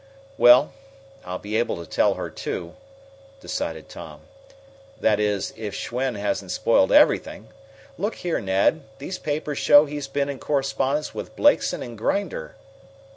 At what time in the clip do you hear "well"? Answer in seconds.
0.35-0.73